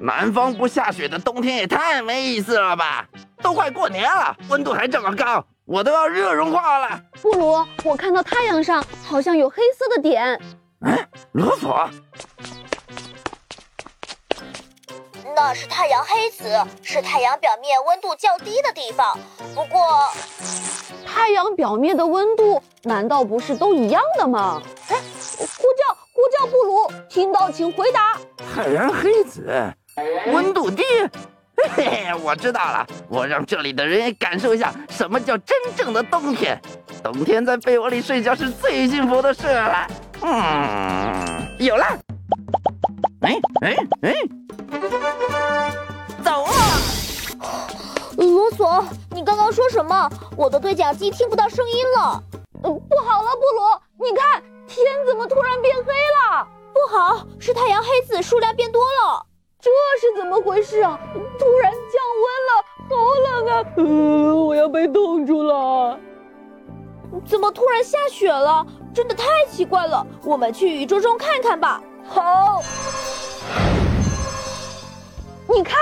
[0.00, 3.06] 南方不下雪的冬天也太没意思了吧！
[3.42, 7.00] 都快过年了，温度还这么高，我都要热融化了。
[7.22, 10.40] 布鲁，我看到太阳上好像有黑色的点。
[10.80, 11.88] 哎，罗索，
[15.34, 19.16] 那是太阳黑子，是太阳表面温度较低的地方。
[19.54, 20.08] 不过，
[21.06, 24.60] 太阳表面的温度难道不是都一样的吗？
[24.88, 24.96] 哎，
[25.38, 28.18] 呼叫呼叫布鲁，听到请回答。
[28.54, 29.72] 太阳黑子，
[30.32, 30.82] 温度低。
[31.56, 36.60] 嘿嘿，我知道了，我让这里的人也感受一下什么叫真正的冬天。
[37.02, 39.86] 冬天在被窝里睡觉是最幸福的事了。
[40.22, 41.84] 嗯，有了。
[43.20, 44.14] 哎哎哎，
[46.24, 46.52] 走啊。
[48.16, 50.10] 罗索，你刚刚说什么？
[50.36, 52.22] 我的对讲机听不到声音了。
[52.62, 56.46] 呃，不好了，布鲁，你看天怎么突然变黑了？
[56.72, 59.24] 不好，是太阳黑子数量变多了。
[59.64, 61.00] 这是怎么回事啊？
[61.38, 63.64] 突然降温了，好冷啊！
[63.78, 65.98] 呃，我要被冻住了。
[67.26, 68.66] 怎么突然下雪了？
[68.92, 70.06] 真的太奇怪了。
[70.22, 71.82] 我们去宇宙中看看吧。
[72.06, 72.60] 好。
[75.48, 75.78] 你看，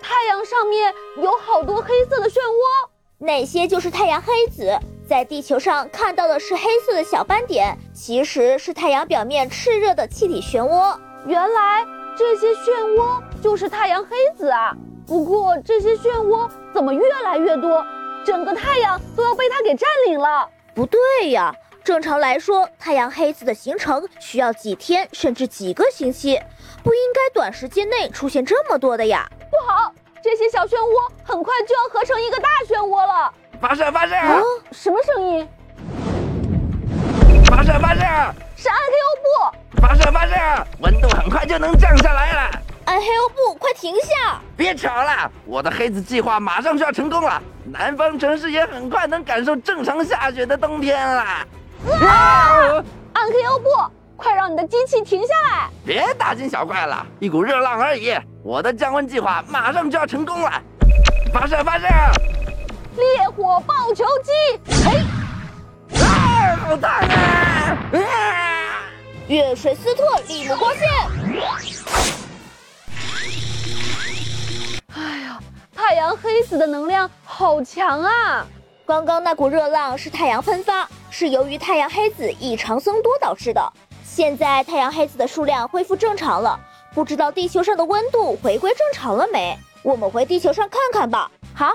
[0.00, 4.78] 太阳上面有好多黑色的漩涡，那些就是太阳黑子。
[5.08, 10.96] 在地球上看到的是黑色的小斑点，其实是太阳表面炽热的气体漩涡。
[11.26, 11.84] 原来
[12.18, 14.74] 这些漩涡就是太阳黑子啊！
[15.06, 17.84] 不过这些漩涡怎么越来越多，
[18.24, 20.48] 整个太阳都要被它给占领了？
[20.74, 26.40] 不对呀，正常来说，太阳黑子的形成需要几天甚至几个星期，
[26.82, 29.28] 不应该短时间内出现这么多的呀！
[29.50, 29.92] 不好，
[30.22, 33.30] 这些小漩涡很快就要合成一个大漩涡了！
[33.60, 34.14] 发射发射！
[34.14, 34.40] 啊，
[34.72, 35.48] 什么声音？
[37.44, 38.00] 发射发射！
[38.56, 39.56] 是暗黑欧布！
[39.80, 40.34] 发射发射！
[40.80, 42.50] 温度很快就能降下来了！
[42.86, 44.40] 暗黑欧布，快停下！
[44.56, 51.22] 别吵了，我的黑子计划马上就要成功了，南方城市也很快能感受正常下雪的冬天了。
[52.00, 52.84] 啊！
[53.12, 53.68] 暗黑欧布，
[54.16, 55.68] 快让你的机器停下来！
[55.84, 58.14] 别大惊小怪了，一股热浪而已。
[58.42, 60.50] 我的降温计划马上就要成功了！
[61.32, 61.86] 发射发射！
[62.96, 64.32] 烈火爆球机，
[64.84, 64.98] 嘿！
[66.00, 67.05] 啊，好烫啊！
[69.26, 69.28] 啊！
[69.28, 70.88] 月水斯特利姆光线。
[74.94, 75.40] 哎呀，
[75.74, 78.46] 太阳黑子的能量好强啊！
[78.86, 83.72] 刚刚那股热浪是太阳喷发，是由于太阳黑子异常增多导致的。
[84.04, 86.58] 现在太阳黑子的数量恢复正常了，
[86.94, 89.58] 不知道地球上的温度回归正常了没？
[89.82, 91.30] 我们回地球上看看吧。
[91.52, 91.74] 好。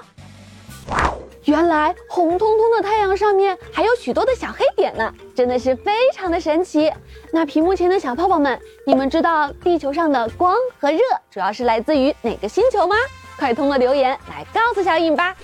[1.46, 6.92] 原来红彤彤的太阳上面还有许多的小黑点呢，真的是非常的神奇。
[7.32, 11.00] 那屏幕前的小泡泡们，你们知道地球上的光和热
[11.32, 12.96] 主要是来自于哪个星球吗？
[13.40, 15.36] 快通过留言来告诉小影吧。